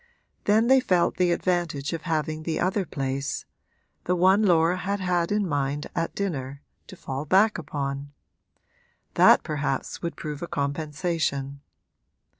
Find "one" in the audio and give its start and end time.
4.15-4.41